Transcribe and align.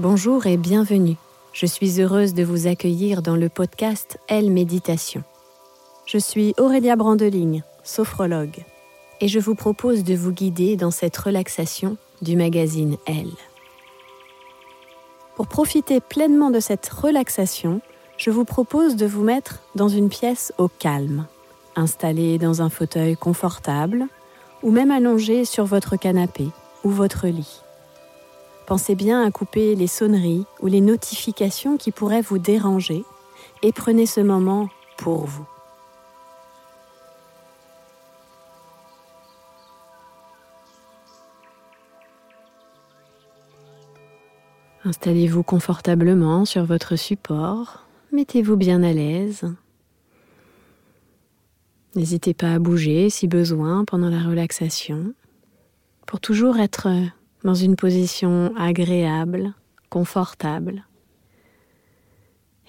Bonjour 0.00 0.46
et 0.46 0.56
bienvenue. 0.56 1.16
Je 1.52 1.66
suis 1.66 2.00
heureuse 2.00 2.32
de 2.32 2.42
vous 2.42 2.66
accueillir 2.66 3.20
dans 3.20 3.36
le 3.36 3.50
podcast 3.50 4.16
Elle 4.28 4.50
Méditation. 4.50 5.22
Je 6.06 6.16
suis 6.16 6.54
Aurélia 6.56 6.96
Brandeligne, 6.96 7.62
sophrologue, 7.84 8.64
et 9.20 9.28
je 9.28 9.38
vous 9.38 9.54
propose 9.54 10.02
de 10.02 10.14
vous 10.14 10.32
guider 10.32 10.76
dans 10.76 10.90
cette 10.90 11.18
relaxation 11.18 11.98
du 12.22 12.34
magazine 12.34 12.96
Elle. 13.04 13.34
Pour 15.36 15.48
profiter 15.48 16.00
pleinement 16.00 16.50
de 16.50 16.60
cette 16.60 16.88
relaxation, 16.88 17.82
je 18.16 18.30
vous 18.30 18.46
propose 18.46 18.96
de 18.96 19.04
vous 19.04 19.22
mettre 19.22 19.58
dans 19.74 19.88
une 19.88 20.08
pièce 20.08 20.54
au 20.56 20.68
calme, 20.68 21.26
installée 21.76 22.38
dans 22.38 22.62
un 22.62 22.70
fauteuil 22.70 23.18
confortable 23.18 24.06
ou 24.62 24.70
même 24.70 24.92
allongé 24.92 25.44
sur 25.44 25.66
votre 25.66 25.96
canapé 25.96 26.48
ou 26.84 26.88
votre 26.88 27.26
lit. 27.26 27.60
Pensez 28.70 28.94
bien 28.94 29.24
à 29.24 29.32
couper 29.32 29.74
les 29.74 29.88
sonneries 29.88 30.46
ou 30.60 30.68
les 30.68 30.80
notifications 30.80 31.76
qui 31.76 31.90
pourraient 31.90 32.22
vous 32.22 32.38
déranger 32.38 33.04
et 33.64 33.72
prenez 33.72 34.06
ce 34.06 34.20
moment 34.20 34.68
pour 34.96 35.26
vous. 35.26 35.44
Installez-vous 44.84 45.42
confortablement 45.42 46.44
sur 46.44 46.64
votre 46.64 46.94
support, 46.94 47.88
mettez-vous 48.12 48.54
bien 48.54 48.84
à 48.84 48.92
l'aise. 48.92 49.52
N'hésitez 51.96 52.34
pas 52.34 52.52
à 52.52 52.60
bouger 52.60 53.10
si 53.10 53.26
besoin 53.26 53.84
pendant 53.84 54.10
la 54.10 54.22
relaxation 54.22 55.12
pour 56.06 56.20
toujours 56.20 56.60
être 56.60 56.86
dans 57.44 57.54
une 57.54 57.76
position 57.76 58.54
agréable, 58.56 59.54
confortable. 59.88 60.84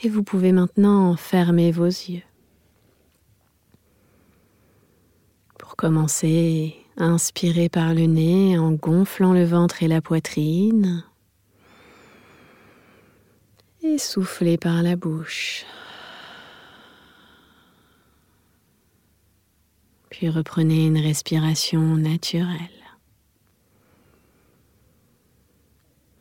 Et 0.03 0.09
vous 0.09 0.23
pouvez 0.23 0.51
maintenant 0.51 1.15
fermer 1.15 1.71
vos 1.71 1.85
yeux. 1.85 2.23
Pour 5.59 5.75
commencer, 5.75 6.75
inspirez 6.97 7.69
par 7.69 7.93
le 7.93 8.05
nez 8.05 8.57
en 8.57 8.71
gonflant 8.71 9.33
le 9.33 9.43
ventre 9.43 9.83
et 9.83 9.87
la 9.87 10.01
poitrine. 10.01 11.03
Et 13.83 13.97
soufflez 13.97 14.57
par 14.57 14.81
la 14.81 14.95
bouche. 14.95 15.65
Puis 20.09 20.29
reprenez 20.29 20.87
une 20.87 20.99
respiration 20.99 21.81
naturelle. 21.95 22.80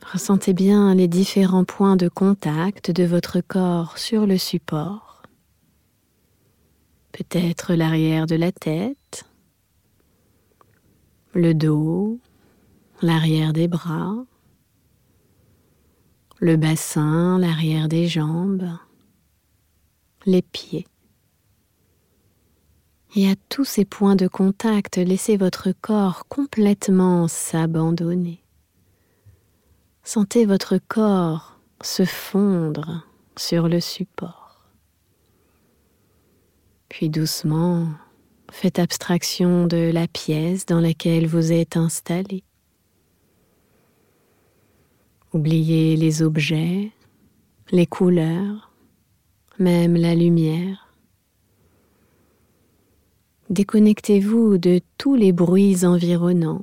Ressentez 0.05 0.55
bien 0.55 0.95
les 0.95 1.09
différents 1.09 1.65
points 1.65 1.97
de 1.97 2.09
contact 2.09 2.91
de 2.91 3.05
votre 3.05 3.41
corps 3.41 3.99
sur 3.99 4.27
le 4.27 4.39
support. 4.39 5.23
Peut-être 7.13 7.75
l'arrière 7.75 8.27
de 8.27 8.35
la 8.35 8.51
tête, 8.51 9.25
le 11.33 11.55
dos, 11.55 12.19
l'arrière 13.03 13.53
des 13.53 13.69
bras, 13.69 14.17
le 16.39 16.57
bassin, 16.57 17.39
l'arrière 17.39 17.89
des 17.89 18.09
jambes, 18.09 18.69
les 20.25 20.43
pieds. 20.43 20.87
Et 23.17 23.31
à 23.31 23.35
tous 23.49 23.65
ces 23.65 23.85
points 23.85 24.17
de 24.17 24.29
contact, 24.29 24.97
laissez 24.97 25.37
votre 25.37 25.73
corps 25.73 26.27
complètement 26.29 27.29
s'abandonner. 27.29 28.40
Sentez 30.03 30.47
votre 30.47 30.79
corps 30.79 31.59
se 31.83 32.05
fondre 32.05 33.07
sur 33.37 33.69
le 33.69 33.81
support. 33.81 34.69
Puis 36.89 37.09
doucement, 37.09 37.87
faites 38.51 38.79
abstraction 38.79 39.67
de 39.67 39.91
la 39.93 40.09
pièce 40.09 40.67
dans 40.67 40.81
laquelle 40.81 41.27
vous 41.27 41.53
êtes 41.53 41.77
installé. 41.77 42.43
Oubliez 45.33 45.97
les 45.97 46.23
objets, 46.23 46.91
les 47.71 47.87
couleurs, 47.87 48.73
même 49.59 49.95
la 49.95 50.15
lumière. 50.15 50.93
Déconnectez-vous 53.49 54.59
de 54.59 54.81
tous 54.99 55.15
les 55.15 55.33
bruits 55.33 55.85
environnants 55.85 56.63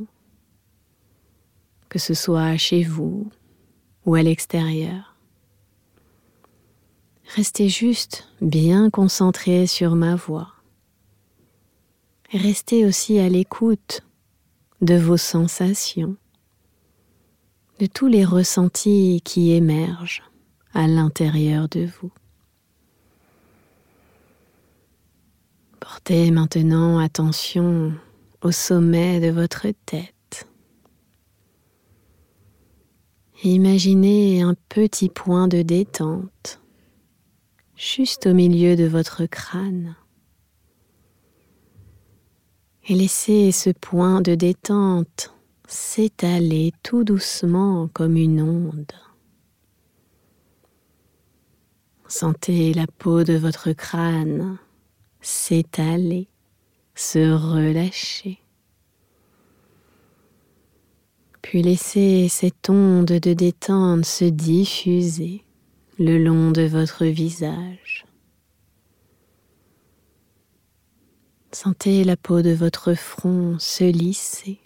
que 1.89 1.99
ce 1.99 2.13
soit 2.13 2.57
chez 2.57 2.83
vous 2.83 3.29
ou 4.05 4.15
à 4.15 4.23
l'extérieur. 4.23 5.15
Restez 7.35 7.67
juste 7.69 8.27
bien 8.41 8.89
concentré 8.89 9.67
sur 9.67 9.95
ma 9.95 10.15
voix. 10.15 10.53
Restez 12.31 12.85
aussi 12.85 13.19
à 13.19 13.29
l'écoute 13.29 14.01
de 14.81 14.95
vos 14.95 15.17
sensations, 15.17 16.15
de 17.79 17.85
tous 17.85 18.07
les 18.07 18.25
ressentis 18.25 19.21
qui 19.23 19.51
émergent 19.51 20.23
à 20.73 20.87
l'intérieur 20.87 21.67
de 21.69 21.85
vous. 21.85 22.11
Portez 25.79 26.31
maintenant 26.31 26.99
attention 26.99 27.93
au 28.41 28.51
sommet 28.51 29.19
de 29.19 29.31
votre 29.31 29.67
tête. 29.85 30.16
Imaginez 33.43 34.41
un 34.41 34.55
petit 34.67 35.09
point 35.09 35.47
de 35.47 35.61
détente 35.61 36.59
juste 37.75 38.25
au 38.25 38.33
milieu 38.33 38.75
de 38.75 38.85
votre 38.85 39.27
crâne. 39.27 39.95
Et 42.87 42.95
laissez 42.95 43.51
ce 43.51 43.69
point 43.69 44.21
de 44.21 44.33
détente 44.33 45.35
s'étaler 45.67 46.71
tout 46.81 47.03
doucement 47.03 47.89
comme 47.93 48.17
une 48.17 48.41
onde. 48.41 48.91
Sentez 52.07 52.73
la 52.73 52.87
peau 52.87 53.23
de 53.23 53.37
votre 53.37 53.71
crâne 53.73 54.57
s'étaler, 55.21 56.27
se 56.95 57.33
relâcher. 57.33 58.39
Puis 61.41 61.61
laissez 61.61 62.27
cette 62.29 62.69
onde 62.69 63.05
de 63.05 63.33
détente 63.33 64.05
se 64.05 64.25
diffuser 64.25 65.43
le 65.99 66.17
long 66.17 66.51
de 66.51 66.63
votre 66.63 67.05
visage. 67.05 68.05
Sentez 71.51 72.03
la 72.03 72.17
peau 72.17 72.41
de 72.41 72.51
votre 72.51 72.93
front 72.93 73.57
se 73.59 73.83
lisser 73.83 74.59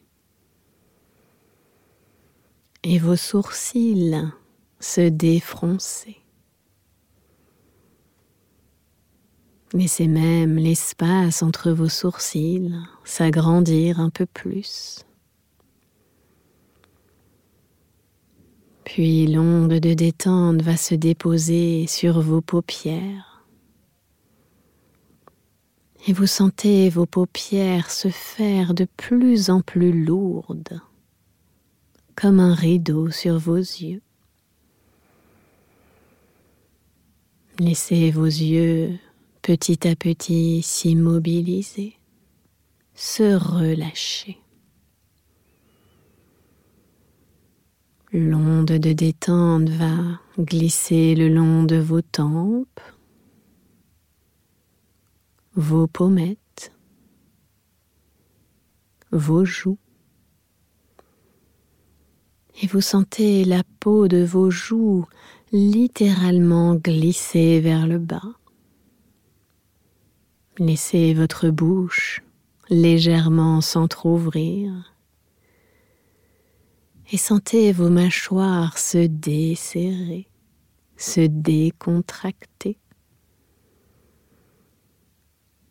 et 2.83 2.99
vos 2.99 3.15
sourcils 3.15 4.29
se 4.79 5.01
défroncer. 5.01 6.17
Laissez 9.73 10.07
même 10.07 10.57
l'espace 10.57 11.43
entre 11.43 11.71
vos 11.71 11.87
sourcils 11.87 12.75
s'agrandir 13.05 14.01
un 14.01 14.09
peu 14.09 14.25
plus. 14.25 15.05
Puis 18.93 19.25
l'onde 19.25 19.79
de 19.79 19.93
détente 19.93 20.61
va 20.61 20.75
se 20.75 20.95
déposer 20.95 21.87
sur 21.87 22.19
vos 22.19 22.41
paupières. 22.41 23.45
Et 26.07 26.11
vous 26.11 26.27
sentez 26.27 26.89
vos 26.89 27.05
paupières 27.05 27.89
se 27.89 28.09
faire 28.09 28.73
de 28.73 28.85
plus 28.97 29.49
en 29.49 29.61
plus 29.61 29.93
lourdes 30.03 30.81
comme 32.15 32.41
un 32.41 32.53
rideau 32.53 33.09
sur 33.11 33.39
vos 33.39 33.55
yeux. 33.55 34.01
Laissez 37.59 38.11
vos 38.11 38.25
yeux 38.25 38.99
petit 39.41 39.87
à 39.87 39.95
petit 39.95 40.61
s'immobiliser, 40.63 41.97
se 42.93 43.35
relâcher. 43.35 44.40
L'onde 48.13 48.73
de 48.73 48.91
détente 48.91 49.69
va 49.69 50.19
glisser 50.37 51.15
le 51.15 51.29
long 51.29 51.63
de 51.63 51.77
vos 51.77 52.01
tempes, 52.01 52.81
vos 55.55 55.87
pommettes, 55.87 56.73
vos 59.13 59.45
joues, 59.45 59.77
et 62.61 62.67
vous 62.67 62.81
sentez 62.81 63.45
la 63.45 63.63
peau 63.79 64.09
de 64.09 64.21
vos 64.25 64.51
joues 64.51 65.05
littéralement 65.53 66.75
glisser 66.75 67.61
vers 67.61 67.87
le 67.87 67.97
bas. 67.97 68.33
Laissez 70.57 71.13
votre 71.13 71.49
bouche 71.49 72.21
légèrement 72.69 73.61
s'entr'ouvrir 73.61 74.90
et 77.11 77.17
sentez 77.17 77.73
vos 77.73 77.89
mâchoires 77.89 78.77
se 78.77 79.05
desserrer, 79.05 80.29
se 80.95 81.19
décontracter. 81.21 82.77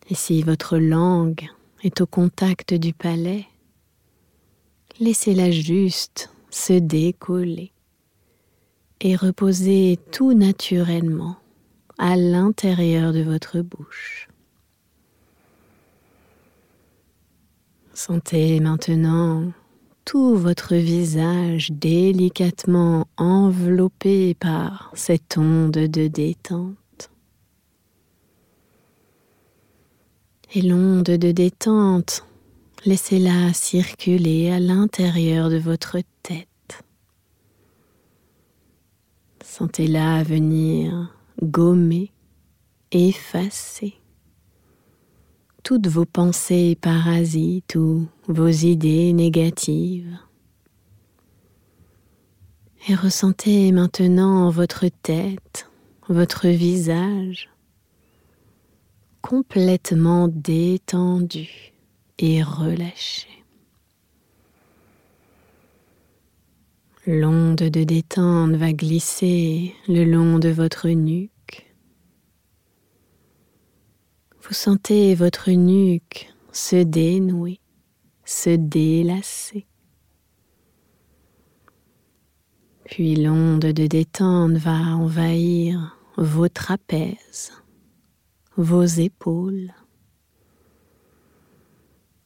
Et 0.09 0.15
si 0.15 0.43
votre 0.43 0.77
langue 0.77 1.47
est 1.83 1.99
au 2.01 2.05
contact 2.05 2.75
du 2.75 2.93
palais, 2.93 3.47
laissez-la 4.99 5.49
juste 5.49 6.29
se 6.51 6.73
décoller 6.73 7.71
et 8.99 9.15
reposer 9.15 9.97
tout 10.11 10.33
naturellement 10.33 11.37
à 11.97 12.15
l'intérieur 12.15 13.13
de 13.13 13.23
votre 13.23 13.61
bouche. 13.61 14.27
Sentez 17.93 18.59
maintenant 18.59 19.51
tout 20.11 20.35
votre 20.35 20.75
visage 20.75 21.71
délicatement 21.71 23.07
enveloppé 23.15 24.33
par 24.33 24.91
cette 24.93 25.37
onde 25.37 25.71
de 25.71 26.07
détente. 26.07 27.09
Et 30.53 30.63
l'onde 30.63 31.05
de 31.05 31.31
détente 31.31 32.25
Laissez-la 32.83 33.53
circuler 33.53 34.51
à 34.51 34.59
l'intérieur 34.59 35.49
de 35.49 35.57
votre 35.57 35.99
tête. 36.23 36.83
Sentez-la 39.41 40.23
venir 40.23 41.15
gommer, 41.41 42.11
effacer 42.91 44.00
toutes 45.63 45.87
vos 45.87 46.05
pensées 46.05 46.77
parasites 46.79 47.75
ou 47.75 48.07
vos 48.27 48.47
idées 48.47 49.13
négatives. 49.13 50.17
Et 52.87 52.95
ressentez 52.95 53.71
maintenant 53.71 54.49
votre 54.49 54.87
tête, 54.87 55.69
votre 56.09 56.47
visage 56.47 57.51
complètement 59.21 60.27
détendu 60.27 61.73
et 62.19 62.43
relâchez. 62.43 63.27
L'onde 67.07 67.55
de 67.55 67.83
détente 67.83 68.55
va 68.55 68.73
glisser 68.73 69.73
le 69.87 70.03
long 70.03 70.37
de 70.37 70.49
votre 70.49 70.87
nuque. 70.89 71.31
Vous 74.51 74.55
sentez 74.55 75.15
votre 75.15 75.49
nuque 75.49 76.29
se 76.51 76.75
dénouer, 76.75 77.61
se 78.25 78.49
délasser. 78.49 79.65
Puis 82.83 83.15
l'onde 83.15 83.61
de 83.61 83.87
détente 83.87 84.57
va 84.57 84.73
envahir 84.97 85.97
vos 86.17 86.49
trapèzes, 86.49 87.53
vos 88.57 88.83
épaules, 88.83 89.73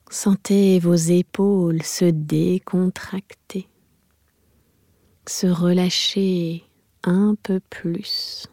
Sentez 0.10 0.80
vos 0.80 0.96
épaules 0.96 1.84
se 1.84 2.06
décontracter, 2.06 3.70
se 5.28 5.46
relâcher 5.46 6.64
un 7.04 7.36
peu 7.44 7.60
plus. 7.60 8.48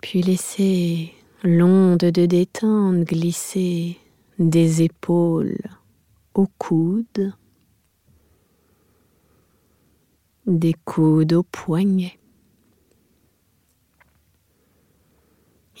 Puis 0.00 0.22
laissez 0.22 1.12
l'onde 1.42 1.98
de 1.98 2.26
détente 2.26 3.04
glisser 3.04 3.98
des 4.38 4.82
épaules 4.82 5.58
aux 6.34 6.48
coudes, 6.58 7.32
des 10.46 10.74
coudes 10.84 11.32
aux 11.32 11.42
poignets 11.42 12.18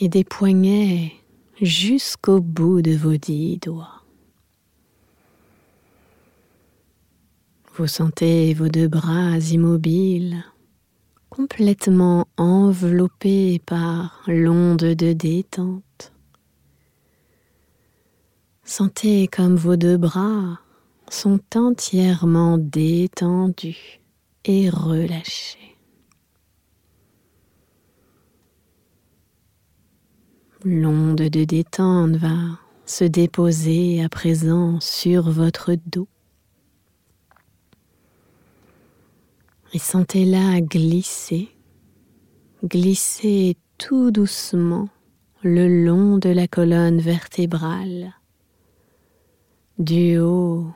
et 0.00 0.08
des 0.08 0.24
poignets 0.24 1.12
jusqu'au 1.60 2.40
bout 2.40 2.82
de 2.82 2.92
vos 2.96 3.16
dix 3.16 3.58
doigts. 3.58 4.02
Vous 7.74 7.86
sentez 7.86 8.54
vos 8.54 8.68
deux 8.68 8.88
bras 8.88 9.36
immobiles, 9.36 10.42
complètement 11.36 12.26
enveloppés 12.38 13.60
par 13.66 14.22
l'onde 14.26 14.94
de 14.94 15.12
détente. 15.12 16.14
Sentez 18.64 19.28
comme 19.28 19.54
vos 19.54 19.76
deux 19.76 19.98
bras 19.98 20.58
sont 21.10 21.40
entièrement 21.54 22.56
détendus 22.56 24.00
et 24.46 24.70
relâchés. 24.70 25.76
L'onde 30.64 31.16
de 31.16 31.44
détente 31.44 32.16
va 32.16 32.58
se 32.86 33.04
déposer 33.04 34.02
à 34.02 34.08
présent 34.08 34.80
sur 34.80 35.30
votre 35.30 35.74
dos. 35.84 36.08
Et 39.74 39.78
sentez-la 39.78 40.60
glisser, 40.60 41.48
glisser 42.64 43.56
tout 43.78 44.10
doucement 44.10 44.88
le 45.42 45.84
long 45.84 46.18
de 46.18 46.28
la 46.28 46.46
colonne 46.46 47.00
vertébrale 47.00 48.14
du 49.78 50.18
haut 50.18 50.68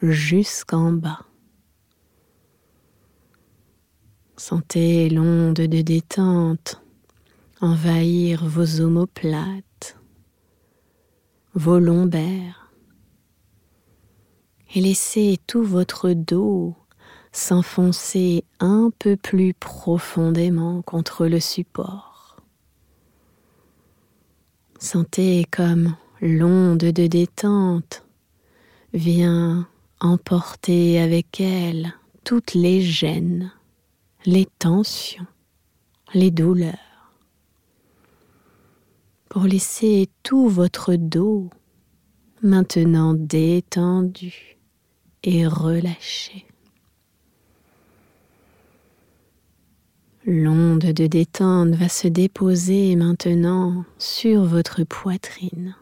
jusqu'en 0.00 0.92
bas. 0.92 1.26
Sentez 4.36 5.10
l'onde 5.10 5.54
de 5.54 5.82
détente 5.82 6.82
envahir 7.60 8.46
vos 8.46 8.80
omoplates, 8.80 9.98
vos 11.54 11.78
lombaires, 11.78 12.70
et 14.74 14.80
laissez 14.80 15.38
tout 15.46 15.62
votre 15.62 16.12
dos 16.12 16.76
s'enfoncer 17.36 18.44
un 18.60 18.90
peu 18.98 19.14
plus 19.16 19.52
profondément 19.52 20.80
contre 20.80 21.26
le 21.26 21.38
support. 21.38 22.36
Sentez 24.78 25.44
comme 25.50 25.96
l'onde 26.22 26.78
de 26.78 27.06
détente 27.06 28.06
vient 28.94 29.68
emporter 30.00 30.98
avec 30.98 31.40
elle 31.40 31.92
toutes 32.24 32.54
les 32.54 32.80
gênes, 32.80 33.52
les 34.24 34.46
tensions, 34.58 35.26
les 36.14 36.30
douleurs, 36.30 37.12
pour 39.28 39.42
laisser 39.42 40.08
tout 40.22 40.48
votre 40.48 40.94
dos 40.94 41.50
maintenant 42.42 43.12
détendu 43.12 44.56
et 45.22 45.46
relâché. 45.46 46.45
L'onde 50.28 50.80
de 50.80 51.06
détente 51.06 51.76
va 51.76 51.88
se 51.88 52.08
déposer 52.08 52.96
maintenant 52.96 53.84
sur 53.96 54.44
votre 54.44 54.82
poitrine. 54.82 55.76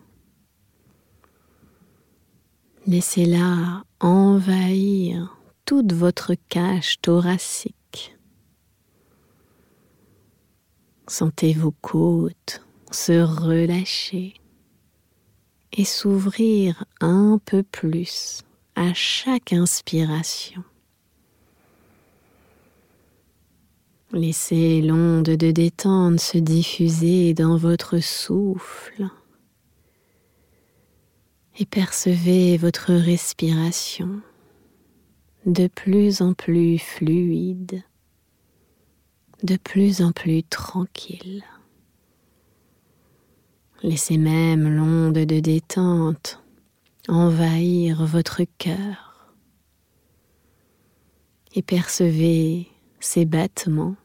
Laissez-la 2.87 3.85
envahir 4.01 5.39
toute 5.65 5.95
votre 5.95 6.35
cage 6.51 7.01
thoracique. 7.01 8.19
Sentez 11.09 11.55
vos 11.55 11.75
côtes 11.81 12.61
se 12.91 13.23
relâcher 13.23 14.35
et 15.73 15.87
s'ouvrir 15.87 16.85
un 17.01 17.41
peu 17.43 17.63
plus 17.63 18.43
à 18.77 18.93
chaque 18.93 19.55
inspiration. 19.55 20.63
Laissez 24.15 24.81
l'onde 24.81 25.25
de 25.25 25.51
détente 25.51 26.21
se 26.21 26.39
diffuser 26.39 27.35
dans 27.35 27.57
votre 27.57 27.99
souffle 27.99 29.09
et 31.59 31.67
percevez 31.67 32.57
votre 32.57 32.93
respiration 32.93 34.21
de 35.47 35.67
plus 35.67 36.23
en 36.23 36.33
plus 36.33 36.79
fluide, 36.79 37.83
de 39.43 39.57
plus 39.57 40.01
en 40.01 40.13
plus 40.13 40.45
tranquille. 40.45 41.43
Laissez 43.83 44.17
même 44.17 44.77
l'onde 44.77 45.27
de 45.27 45.41
détente 45.41 46.41
envahir 47.09 48.07
votre 48.07 48.43
cœur 48.59 49.35
et 51.57 51.63
percevez 51.63 52.69
ses 53.01 53.25
battements 53.25 53.97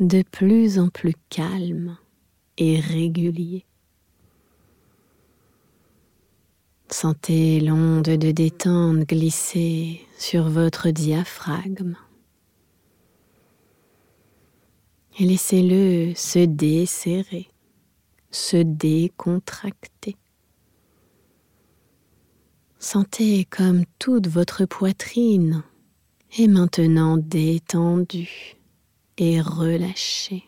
de 0.00 0.22
plus 0.22 0.78
en 0.78 0.88
plus 0.88 1.14
calmes 1.30 1.96
et 2.58 2.80
réguliers. 2.80 3.64
Sentez 6.90 7.60
l'onde 7.60 8.04
de 8.04 8.30
détente 8.30 9.08
glisser 9.08 10.00
sur 10.18 10.48
votre 10.48 10.90
diaphragme 10.90 11.96
et 15.18 15.24
laissez-le 15.24 16.14
se 16.14 16.44
desserrer, 16.44 17.48
se 18.30 18.58
décontracter. 18.58 20.16
Sentez 22.78 23.46
comme 23.46 23.84
toute 23.98 24.28
votre 24.28 24.66
poitrine 24.66 25.64
est 26.38 26.48
maintenant 26.48 27.16
détendue 27.16 28.55
et 29.18 29.40
relâchée. 29.40 30.44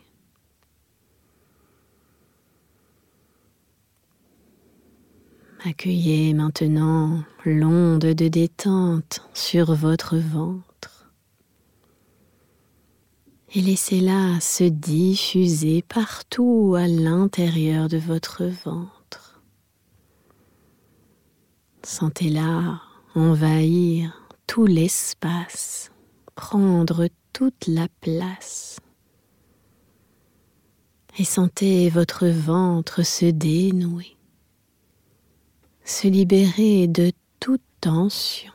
Accueillez 5.65 6.33
maintenant 6.33 7.23
l'onde 7.45 7.99
de 7.99 8.27
détente 8.29 9.27
sur 9.33 9.73
votre 9.75 10.17
ventre 10.17 10.69
et 13.55 13.61
laissez-la 13.61 14.39
se 14.39 14.63
diffuser 14.63 15.81
partout 15.81 16.75
à 16.77 16.87
l'intérieur 16.87 17.89
de 17.89 17.97
votre 17.97 18.45
ventre. 18.45 19.41
Sentez-la 21.83 22.81
envahir 23.15 24.23
tout 24.45 24.65
l'espace, 24.65 25.91
prendre 26.35 27.07
toute 27.33 27.67
la 27.67 27.87
place. 28.01 28.79
Et 31.17 31.23
sentez 31.23 31.89
votre 31.89 32.27
ventre 32.27 33.03
se 33.03 33.25
dénouer 33.25 34.15
se 35.89 36.07
libérer 36.07 36.87
de 36.87 37.11
toute 37.39 37.63
tension. 37.81 38.53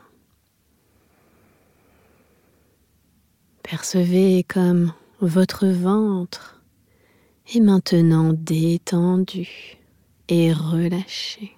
Percevez 3.61 4.43
comme 4.43 4.93
votre 5.19 5.67
ventre 5.67 6.61
est 7.53 7.59
maintenant 7.59 8.31
détendu 8.31 9.77
et 10.29 10.53
relâché. 10.53 11.57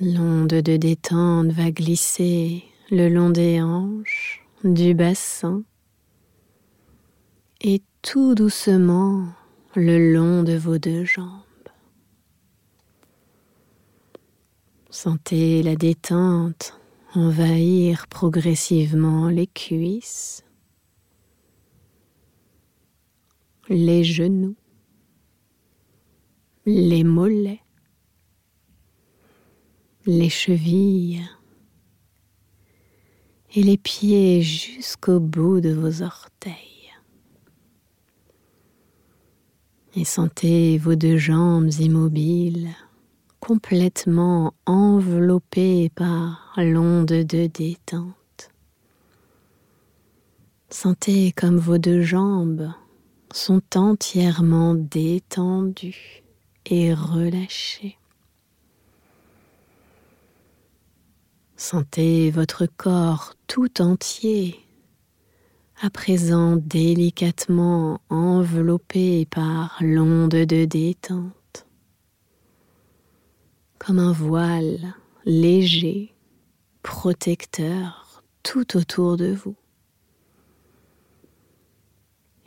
L'onde 0.00 0.48
de 0.48 0.76
détente 0.76 1.48
va 1.48 1.70
glisser 1.70 2.64
le 2.90 3.08
long 3.08 3.30
des 3.30 3.62
hanches, 3.62 4.44
du 4.64 4.94
bassin 4.94 5.62
et 7.60 7.82
tout 8.02 8.34
doucement 8.34 9.26
le 9.74 10.12
long 10.12 10.42
de 10.42 10.54
vos 10.54 10.78
deux 10.78 11.04
jambes. 11.04 11.42
Sentez 14.90 15.62
la 15.62 15.74
détente 15.74 16.78
envahir 17.14 18.06
progressivement 18.08 19.28
les 19.28 19.46
cuisses, 19.46 20.44
les 23.68 24.04
genoux, 24.04 24.56
les 26.66 27.04
mollets, 27.04 27.62
les 30.06 30.28
chevilles 30.30 31.22
et 33.54 33.62
les 33.62 33.76
pieds 33.76 34.42
jusqu'au 34.42 35.20
bout 35.20 35.60
de 35.60 35.72
vos 35.72 36.02
orteils. 36.02 36.92
Et 39.94 40.04
sentez 40.04 40.78
vos 40.78 40.94
deux 40.94 41.18
jambes 41.18 41.70
immobiles 41.78 42.70
complètement 43.40 44.54
enveloppé 44.66 45.90
par 45.90 46.54
l'onde 46.56 47.06
de 47.06 47.46
détente. 47.46 48.50
Sentez 50.70 51.32
comme 51.32 51.58
vos 51.58 51.76
deux 51.76 52.02
jambes 52.02 52.70
sont 53.34 53.62
entièrement 53.74 54.74
détendues 54.74 56.22
et 56.66 56.94
relâchées. 56.94 57.98
Sentez 61.64 62.32
votre 62.32 62.66
corps 62.66 63.34
tout 63.46 63.80
entier, 63.80 64.58
à 65.80 65.90
présent 65.90 66.56
délicatement 66.56 68.00
enveloppé 68.10 69.26
par 69.26 69.78
l'onde 69.80 70.32
de 70.32 70.64
détente. 70.64 71.68
Comme 73.78 74.00
un 74.00 74.10
voile 74.10 74.96
léger, 75.24 76.16
protecteur 76.82 78.24
tout 78.42 78.76
autour 78.76 79.16
de 79.16 79.32
vous. 79.32 79.54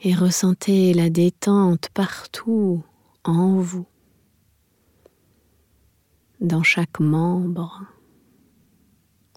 Et 0.01 0.13
ressentez 0.13 0.93
la 0.93 1.10
détente 1.10 1.88
partout 1.93 2.84
en 3.24 3.62
vous, 3.62 3.88
dans 6.41 6.63
chaque 6.63 7.00
membre, 7.00 7.95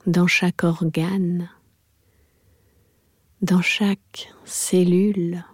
dans 0.09 0.27
chaque 0.27 0.65
organe, 0.65 1.50
dans 3.43 3.61
chaque 3.61 4.33
cellule 4.47 5.45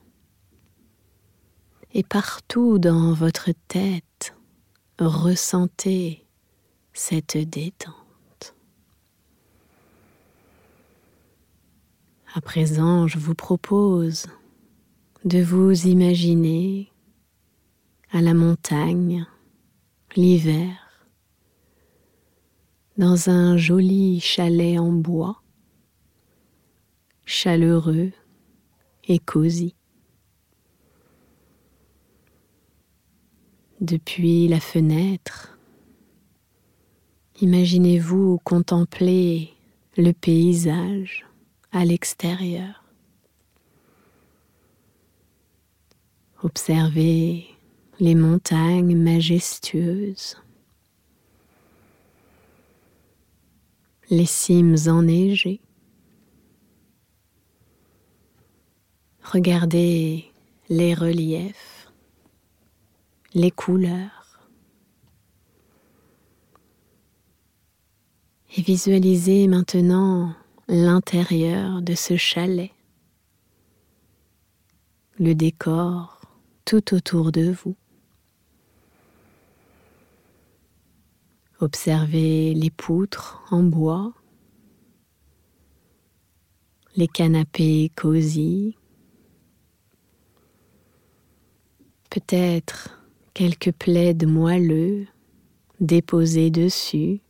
et 1.93 2.05
partout 2.05 2.79
dans 2.79 3.13
votre 3.15 3.51
tête 3.67 4.33
ressentez 5.01 6.25
cette 6.93 7.37
détente. 7.37 8.55
À 12.33 12.41
présent, 12.41 13.09
je 13.09 13.19
vous 13.19 13.35
propose 13.35 14.27
de 15.25 15.43
vous 15.43 15.89
imaginer 15.89 16.93
à 18.13 18.21
la 18.21 18.35
montagne, 18.35 19.27
l'hiver, 20.15 20.84
dans 22.97 23.29
un 23.29 23.57
joli 23.57 24.21
chalet 24.21 24.79
en 24.79 24.93
bois, 24.93 25.43
chaleureux 27.25 28.13
et 29.09 29.19
cosy. 29.19 29.75
Depuis 33.81 34.47
la 34.49 34.61
fenêtre, 34.61 35.59
imaginez-vous 37.41 38.39
contempler 38.45 39.53
le 39.97 40.13
paysage 40.13 41.27
à 41.73 41.85
l'extérieur. 41.85 42.85
Observez 46.43 47.47
les 47.99 48.15
montagnes 48.15 48.97
majestueuses, 48.97 50.37
les 54.15 54.27
cimes 54.27 54.77
enneigées. 54.87 55.61
Regardez 59.23 60.31
les 60.69 60.95
reliefs, 60.95 61.91
les 63.35 63.51
couleurs. 63.51 64.49
Et 68.57 68.63
visualisez 68.63 69.49
maintenant 69.49 70.33
l'intérieur 70.69 71.83
de 71.83 71.95
ce 71.95 72.17
chalet, 72.17 72.71
le 75.19 75.35
décor 75.35 76.21
tout 76.65 76.95
autour 76.95 77.33
de 77.33 77.51
vous. 77.51 77.75
Observez 81.61 82.53
les 82.53 82.71
poutres 82.71 83.45
en 83.51 83.63
bois, 83.63 84.13
les 86.97 87.07
canapés 87.07 87.93
cosy, 87.95 88.77
peut-être 92.11 93.01
quelques 93.35 93.73
plaids 93.73 94.15
moelleux 94.27 95.07
déposés 95.81 96.51
dessus 96.51 97.21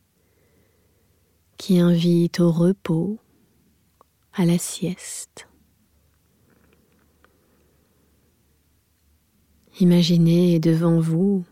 qui 1.57 1.79
invitent 1.79 2.39
au 2.39 2.51
repos, 2.51 3.19
à 4.33 4.45
la 4.45 4.57
sieste. 4.57 5.47
Imaginez 9.79 10.59
devant 10.59 10.99
vous 10.99 11.45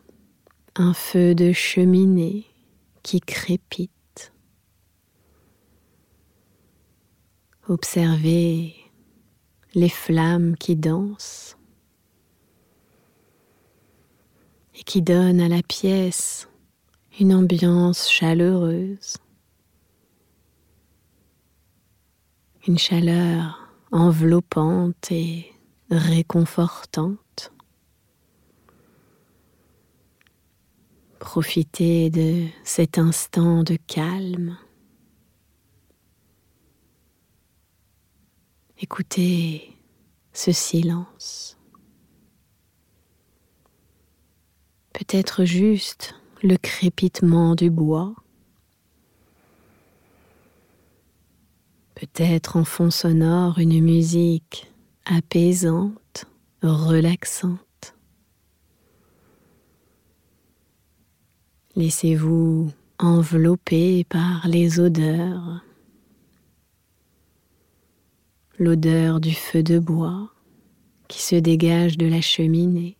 un 0.75 0.93
feu 0.93 1.35
de 1.35 1.51
cheminée 1.51 2.45
qui 3.03 3.19
crépite. 3.19 4.33
Observez 7.67 8.75
les 9.75 9.89
flammes 9.89 10.55
qui 10.57 10.75
dansent 10.75 11.57
et 14.75 14.83
qui 14.83 15.01
donnent 15.01 15.41
à 15.41 15.49
la 15.49 15.61
pièce 15.61 16.49
une 17.19 17.33
ambiance 17.33 18.09
chaleureuse, 18.09 19.17
une 22.67 22.77
chaleur 22.77 23.69
enveloppante 23.91 25.11
et 25.11 25.53
réconfortante. 25.91 27.22
Profitez 31.23 32.09
de 32.09 32.47
cet 32.65 32.97
instant 32.97 33.63
de 33.63 33.77
calme. 33.87 34.57
Écoutez 38.77 39.73
ce 40.33 40.51
silence. 40.51 41.57
Peut-être 44.91 45.45
juste 45.45 46.13
le 46.43 46.57
crépitement 46.57 47.55
du 47.55 47.69
bois. 47.69 48.13
Peut-être 51.95 52.57
en 52.57 52.65
fond 52.65 52.91
sonore 52.91 53.59
une 53.59 53.81
musique 53.81 54.69
apaisante, 55.05 56.25
relaxante. 56.61 57.72
Laissez-vous 61.75 62.71
envelopper 62.99 64.03
par 64.03 64.47
les 64.47 64.79
odeurs. 64.79 65.63
L'odeur 68.59 69.19
du 69.19 69.33
feu 69.33 69.63
de 69.63 69.79
bois 69.79 70.29
qui 71.07 71.23
se 71.23 71.35
dégage 71.35 71.97
de 71.97 72.05
la 72.05 72.21
cheminée. 72.21 72.95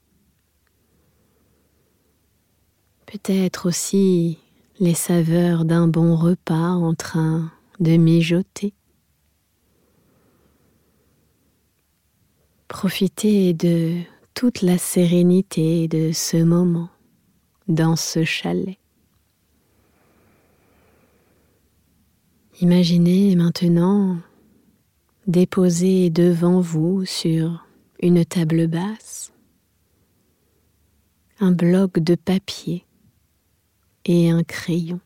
Peut-être 3.06 3.68
aussi 3.68 4.40
les 4.80 4.96
saveurs 4.96 5.66
d'un 5.66 5.88
bon 5.88 6.16
repas 6.16 6.72
en 6.72 6.96
train 6.96 7.52
de 7.80 7.96
mijoter. 7.96 8.74
Profitez 12.68 13.54
de 13.54 14.00
toute 14.34 14.64
la 14.64 14.80
sérénité 14.80 15.88
de 15.88 16.12
ce 16.12 16.38
moment 16.38 16.90
dans 17.68 17.96
ce 17.96 18.24
chalet. 18.24 18.78
Imaginez 22.62 23.36
maintenant 23.36 24.18
déposer 25.28 26.10
devant 26.10 26.62
vous 26.62 27.06
sur 27.06 27.66
une 28.02 28.26
table 28.26 28.68
basse 28.68 29.34
un 31.40 31.52
bloc 31.52 32.00
de 32.00 32.16
papier 32.16 32.86
et 34.06 34.30
un 34.30 34.44
crayon. 34.44 35.02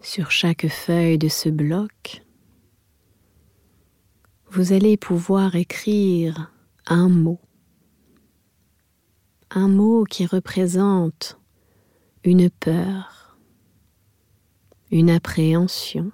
Sur 0.00 0.30
chaque 0.30 0.68
feuille 0.68 1.18
de 1.18 1.28
ce 1.28 1.48
bloc, 1.48 2.22
vous 4.50 4.72
allez 4.72 4.96
pouvoir 4.96 5.56
écrire 5.56 6.52
un 6.86 7.08
mot 7.08 7.40
un 9.50 9.68
mot 9.68 10.04
qui 10.04 10.26
représente 10.26 11.38
une 12.24 12.50
peur, 12.50 13.38
une 14.90 15.10
appréhension, 15.10 16.10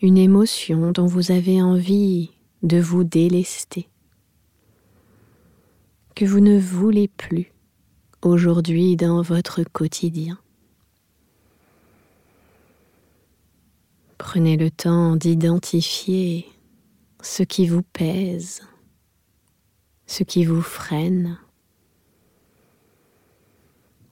une 0.00 0.18
émotion 0.18 0.92
dont 0.92 1.06
vous 1.06 1.30
avez 1.30 1.60
envie 1.60 2.30
de 2.62 2.78
vous 2.78 3.04
délester, 3.04 3.88
que 6.14 6.24
vous 6.24 6.40
ne 6.40 6.58
voulez 6.58 7.08
plus 7.08 7.52
aujourd'hui 8.22 8.96
dans 8.96 9.22
votre 9.22 9.64
quotidien. 9.64 10.38
Prenez 14.18 14.56
le 14.56 14.70
temps 14.70 15.16
d'identifier 15.16 16.46
ce 17.22 17.42
qui 17.42 17.66
vous 17.66 17.82
pèse, 17.82 18.62
ce 20.12 20.24
qui 20.24 20.44
vous 20.44 20.60
freine, 20.60 21.38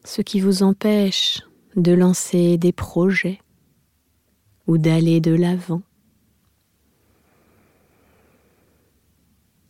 ce 0.02 0.22
qui 0.22 0.40
vous 0.40 0.62
empêche 0.62 1.42
de 1.76 1.92
lancer 1.92 2.56
des 2.56 2.72
projets 2.72 3.38
ou 4.66 4.78
d'aller 4.78 5.20
de 5.20 5.34
l'avant. 5.34 5.82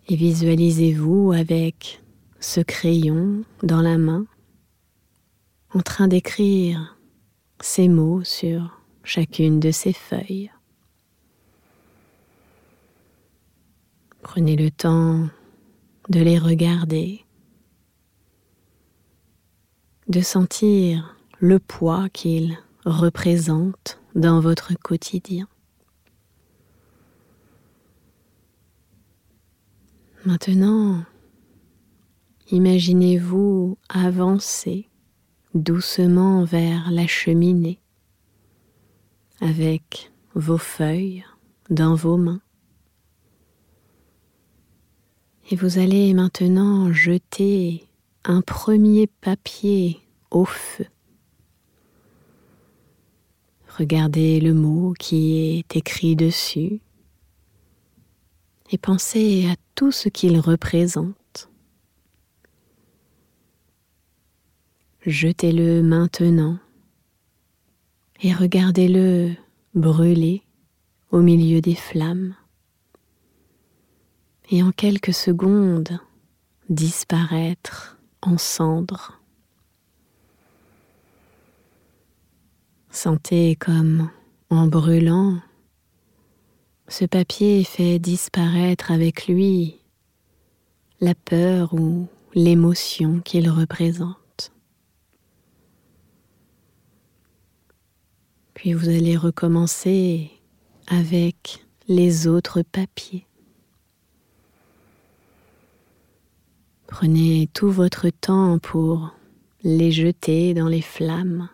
Et 0.06 0.14
visualisez-vous 0.14 1.32
avec 1.32 2.00
ce 2.38 2.60
crayon 2.60 3.42
dans 3.64 3.82
la 3.82 3.98
main, 3.98 4.24
en 5.74 5.80
train 5.80 6.06
d'écrire 6.06 6.96
ces 7.60 7.88
mots 7.88 8.22
sur 8.22 8.80
chacune 9.02 9.58
de 9.58 9.72
ces 9.72 9.92
feuilles. 9.92 10.52
Prenez 14.22 14.54
le 14.54 14.70
temps 14.70 15.28
de 16.10 16.20
les 16.20 16.38
regarder, 16.38 17.24
de 20.08 20.20
sentir 20.20 21.16
le 21.38 21.60
poids 21.60 22.08
qu'ils 22.08 22.58
représentent 22.84 24.00
dans 24.16 24.40
votre 24.40 24.74
quotidien. 24.74 25.46
Maintenant, 30.26 31.04
imaginez-vous 32.50 33.78
avancer 33.88 34.88
doucement 35.54 36.44
vers 36.44 36.90
la 36.90 37.06
cheminée 37.06 37.80
avec 39.40 40.12
vos 40.34 40.58
feuilles 40.58 41.24
dans 41.70 41.94
vos 41.94 42.16
mains. 42.16 42.42
Et 45.52 45.56
vous 45.56 45.78
allez 45.78 46.14
maintenant 46.14 46.92
jeter 46.92 47.84
un 48.22 48.40
premier 48.40 49.08
papier 49.08 49.98
au 50.30 50.44
feu. 50.44 50.86
Regardez 53.76 54.38
le 54.38 54.54
mot 54.54 54.94
qui 54.96 55.58
est 55.58 55.74
écrit 55.74 56.14
dessus 56.14 56.80
et 58.70 58.78
pensez 58.78 59.48
à 59.50 59.56
tout 59.74 59.90
ce 59.90 60.08
qu'il 60.08 60.38
représente. 60.38 61.50
Jetez-le 65.04 65.82
maintenant 65.82 66.58
et 68.22 68.32
regardez-le 68.32 69.34
brûler 69.74 70.42
au 71.10 71.22
milieu 71.22 71.60
des 71.60 71.74
flammes 71.74 72.36
et 74.50 74.62
en 74.62 74.72
quelques 74.72 75.14
secondes 75.14 76.00
disparaître 76.68 77.98
en 78.20 78.36
cendres. 78.36 79.20
Sentez 82.90 83.54
comme, 83.54 84.10
en 84.50 84.66
brûlant, 84.66 85.40
ce 86.88 87.04
papier 87.04 87.62
fait 87.62 88.00
disparaître 88.00 88.90
avec 88.90 89.28
lui 89.28 89.76
la 91.00 91.14
peur 91.14 91.72
ou 91.72 92.08
l'émotion 92.34 93.20
qu'il 93.20 93.48
représente. 93.48 94.52
Puis 98.54 98.74
vous 98.74 98.88
allez 98.88 99.16
recommencer 99.16 100.30
avec 100.88 101.64
les 101.88 102.26
autres 102.26 102.62
papiers. 102.62 103.29
Prenez 106.90 107.48
tout 107.54 107.70
votre 107.70 108.10
temps 108.10 108.58
pour 108.58 109.14
les 109.62 109.92
jeter 109.92 110.54
dans 110.54 110.66
les 110.66 110.82
flammes 110.82 111.48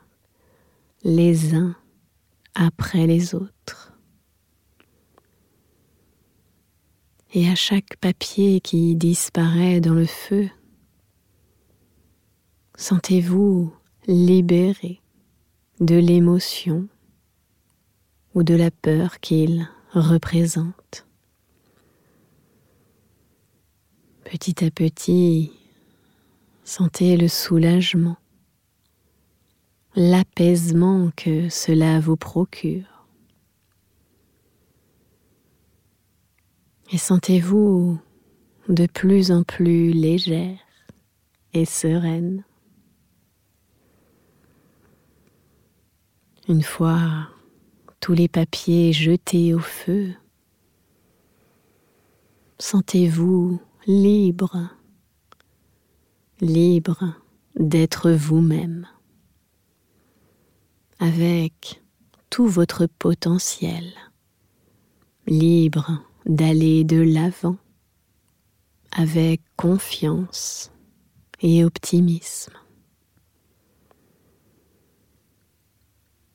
les 1.04 1.54
uns 1.54 1.76
après 2.54 3.06
les 3.06 3.34
autres. 3.34 3.92
Et 7.34 7.50
à 7.50 7.54
chaque 7.54 7.96
papier 8.00 8.62
qui 8.62 8.96
disparaît 8.96 9.82
dans 9.82 9.92
le 9.92 10.06
feu, 10.06 10.48
sentez-vous 12.78 13.74
libéré 14.06 15.02
de 15.80 15.96
l'émotion 15.96 16.88
ou 18.34 18.42
de 18.42 18.54
la 18.54 18.70
peur 18.70 19.20
qu'il 19.20 19.68
représente. 19.92 21.05
Petit 24.28 24.64
à 24.64 24.72
petit, 24.72 25.52
sentez 26.64 27.16
le 27.16 27.28
soulagement 27.28 28.16
l'apaisement 29.94 31.12
que 31.16 31.48
cela 31.48 32.00
vous 32.00 32.16
procure. 32.16 33.06
Et 36.90 36.98
sentez-vous 36.98 38.00
de 38.68 38.86
plus 38.86 39.30
en 39.30 39.44
plus 39.44 39.92
légère 39.92 40.58
et 41.54 41.64
sereine. 41.64 42.44
Une 46.48 46.64
fois 46.64 47.28
tous 48.00 48.12
les 48.12 48.28
papiers 48.28 48.92
jetés 48.92 49.54
au 49.54 49.60
feu, 49.60 50.12
sentez-vous 52.58 53.60
libre, 53.86 54.68
libre 56.40 57.14
d'être 57.54 58.10
vous-même. 58.10 58.88
Avec 60.98 61.82
tout 62.28 62.48
votre 62.48 62.86
potentiel, 62.86 63.84
libre 65.28 66.02
d'aller 66.24 66.82
de 66.82 67.00
l'avant. 67.00 67.58
Avec 68.90 69.42
confiance 69.56 70.72
et 71.40 71.64
optimisme. 71.64 72.54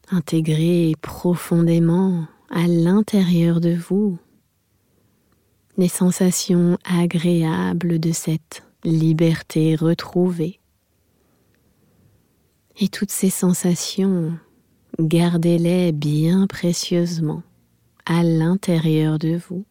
Intégrez 0.10 0.94
profondément 1.02 2.28
à 2.50 2.68
l'intérieur 2.68 3.60
de 3.60 3.74
vous 3.74 4.20
sensations 5.88 6.78
agréables 6.84 8.00
de 8.00 8.12
cette 8.12 8.64
liberté 8.84 9.76
retrouvée. 9.76 10.60
Et 12.78 12.88
toutes 12.88 13.12
ces 13.12 13.30
sensations 13.30 14.38
gardez-les 15.00 15.92
bien 15.92 16.48
précieusement 16.48 17.44
à 18.06 18.24
l'intérieur 18.24 19.20
de 19.20 19.38
vous. 19.38 19.66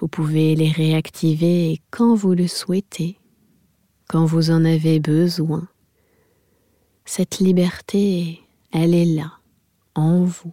Vous 0.00 0.08
pouvez 0.08 0.54
les 0.54 0.70
réactiver 0.70 1.80
quand 1.90 2.14
vous 2.14 2.34
le 2.34 2.46
souhaitez, 2.46 3.18
quand 4.08 4.24
vous 4.24 4.50
en 4.50 4.64
avez 4.64 5.00
besoin. 5.00 5.68
Cette 7.04 7.38
liberté, 7.38 8.40
elle 8.72 8.94
est 8.94 9.06
là, 9.06 9.32
en 9.94 10.22
vous. 10.24 10.52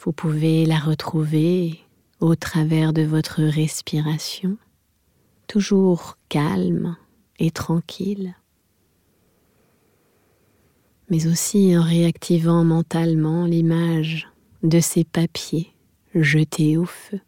Vous 0.00 0.12
pouvez 0.12 0.64
la 0.66 0.78
retrouver 0.78 1.80
au 2.20 2.34
travers 2.34 2.92
de 2.92 3.02
votre 3.02 3.42
respiration, 3.42 4.56
toujours 5.46 6.16
calme 6.28 6.96
et 7.38 7.50
tranquille 7.50 8.34
mais 11.10 11.26
aussi 11.26 11.76
en 11.76 11.82
réactivant 11.82 12.64
mentalement 12.64 13.46
l'image 13.46 14.28
de 14.62 14.80
ces 14.80 15.04
papiers 15.04 15.72
jetés 16.14 16.76
au 16.76 16.84
feu. 16.84 17.20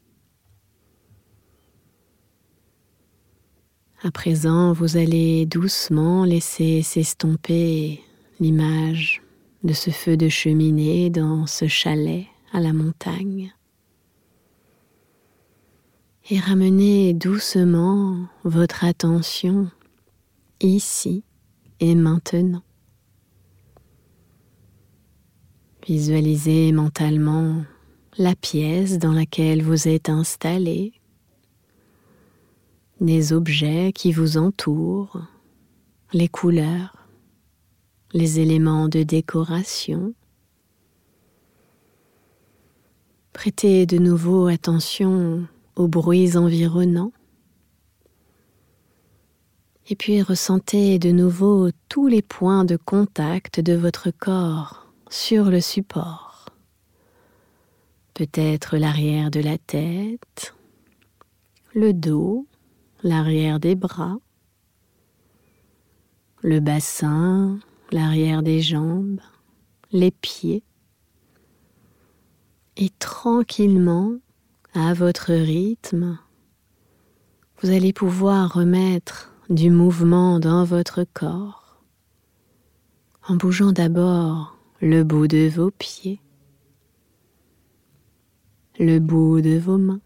À 4.03 4.11
présent, 4.11 4.73
vous 4.73 4.97
allez 4.97 5.45
doucement 5.47 6.25
laisser 6.25 6.83
s'estomper 6.83 8.03
l'image 8.39 9.23
de 9.63 9.75
ce 9.75 9.91
feu 9.91 10.17
de 10.17 10.29
cheminée 10.29 11.11
dans 11.11 11.47
ce 11.47 11.67
chalet 11.67 12.25
à 12.53 12.61
la 12.61 12.73
montagne. 12.73 13.55
Et 16.31 16.39
ramener 16.39 17.13
doucement 17.13 18.27
votre 18.45 18.85
attention 18.85 19.71
ici 20.61 21.25
et 21.81 21.95
maintenant. 21.95 22.63
Visualisez 25.87 26.73
mentalement 26.73 27.65
la 28.19 28.35
pièce 28.37 28.99
dans 28.99 29.13
laquelle 29.13 29.63
vous 29.63 29.89
êtes 29.89 30.09
installé, 30.09 30.93
les 33.01 33.33
objets 33.33 33.93
qui 33.95 34.13
vous 34.13 34.37
entourent, 34.37 35.21
les 36.13 36.29
couleurs, 36.29 37.09
les 38.13 38.41
éléments 38.41 38.89
de 38.89 39.03
décoration. 39.03 40.15
Prêtez 43.33 43.87
de 43.87 43.99
nouveau 43.99 44.49
attention 44.49 45.47
aux 45.77 45.89
bruits 45.89 46.37
environnants. 46.37 47.13
Et 49.89 49.97
puis 49.97 50.21
ressentez 50.23 50.99
de 50.99 51.11
nouveau 51.11 51.71
tous 51.89 52.07
les 52.07 52.23
points 52.23 52.65
de 52.65 52.77
contact 52.77 53.61
de 53.61 53.75
votre 53.75 54.11
corps 54.11 54.93
sur 55.09 55.45
le 55.47 55.61
support. 55.61 56.47
Peut-être 58.15 58.77
l'arrière 58.77 59.31
de 59.31 59.41
la 59.41 59.59
tête, 59.59 60.55
le 61.73 61.93
dos, 61.93 62.47
l'arrière 63.03 63.61
des 63.61 63.75
bras, 63.75 64.19
le 66.43 66.61
bassin, 66.61 67.59
l'arrière 67.93 68.43
des 68.43 68.61
jambes, 68.61 69.21
les 69.93 70.11
pieds. 70.11 70.63
Et 72.77 72.91
tranquillement, 72.99 74.15
à 74.75 74.95
votre 74.95 75.33
rythme, 75.33 76.19
vous 77.61 77.71
allez 77.71 77.93
pouvoir 77.93 78.55
remettre 78.55 79.33
du 79.51 79.71
mouvement 79.71 80.41
dans 80.41 80.65
votre 80.65 81.05
corps 81.13 81.83
en 83.29 83.37
bougeant 83.37 83.73
d'abord 83.73 84.57
le 84.81 85.03
bout 85.05 85.29
de 85.29 85.49
vos 85.49 85.71
pieds, 85.71 86.21
le 88.79 88.99
bout 88.99 89.41
de 89.41 89.59
vos 89.59 89.77
mains, 89.77 90.01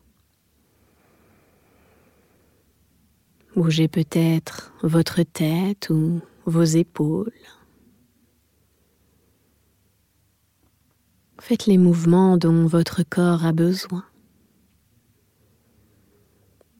Bougez 3.56 3.86
peut-être 3.86 4.72
votre 4.82 5.22
tête 5.22 5.88
ou 5.88 6.20
vos 6.44 6.64
épaules. 6.64 7.30
Faites 11.46 11.66
les 11.66 11.76
mouvements 11.76 12.38
dont 12.38 12.66
votre 12.66 13.02
corps 13.02 13.44
a 13.44 13.52
besoin. 13.52 14.02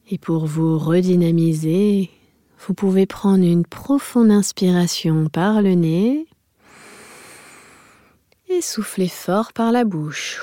Et 0.09 0.17
pour 0.17 0.47
vous 0.47 0.79
redynamiser, 0.79 2.09
vous 2.65 2.73
pouvez 2.73 3.05
prendre 3.05 3.43
une 3.43 3.63
profonde 3.63 4.31
inspiration 4.31 5.29
par 5.29 5.61
le 5.61 5.75
nez 5.75 6.25
et 8.49 8.59
souffler 8.59 9.07
fort 9.07 9.53
par 9.53 9.71
la 9.71 9.83
bouche. 9.83 10.41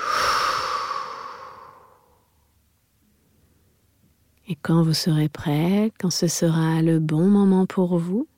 Et 4.46 4.54
quand 4.54 4.85
vous 4.85 4.94
serez 4.94 5.28
prêt, 5.28 5.90
quand 5.98 6.11
ce 6.11 6.28
sera 6.28 6.80
le 6.80 7.00
bon 7.00 7.26
moment 7.26 7.66
pour 7.66 7.98
vous, 7.98 8.28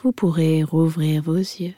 vous 0.00 0.12
pourrez 0.12 0.62
rouvrir 0.62 1.24
vos 1.24 1.34
yeux. 1.34 1.74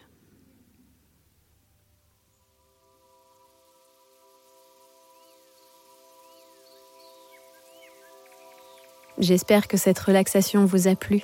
J'espère 9.22 9.68
que 9.68 9.76
cette 9.76 10.00
relaxation 10.00 10.64
vous 10.64 10.88
a 10.88 10.96
plu. 10.96 11.22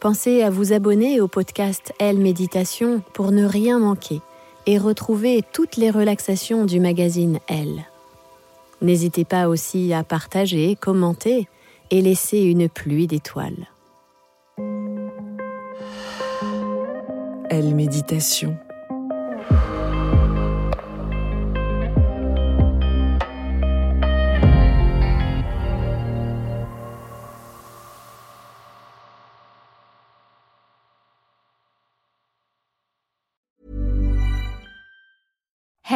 Pensez 0.00 0.42
à 0.42 0.50
vous 0.50 0.74
abonner 0.74 1.18
au 1.18 1.28
podcast 1.28 1.94
Elle 1.98 2.18
Méditation 2.18 3.02
pour 3.14 3.32
ne 3.32 3.46
rien 3.46 3.78
manquer 3.78 4.20
et 4.66 4.76
retrouver 4.76 5.42
toutes 5.54 5.78
les 5.78 5.88
relaxations 5.88 6.66
du 6.66 6.78
magazine 6.78 7.38
Elle. 7.48 7.86
N'hésitez 8.82 9.24
pas 9.24 9.48
aussi 9.48 9.94
à 9.94 10.04
partager, 10.04 10.76
commenter 10.76 11.48
et 11.90 12.02
laisser 12.02 12.40
une 12.40 12.68
pluie 12.68 13.06
d'étoiles. 13.06 13.66
Elle 17.48 17.74
Méditation 17.74 18.58